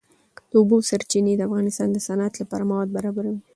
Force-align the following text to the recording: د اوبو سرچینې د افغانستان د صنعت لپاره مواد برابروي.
د 0.49 0.51
اوبو 0.59 0.77
سرچینې 0.89 1.33
د 1.35 1.41
افغانستان 1.47 1.87
د 1.91 1.97
صنعت 2.07 2.33
لپاره 2.41 2.67
مواد 2.69 2.89
برابروي. 2.97 3.39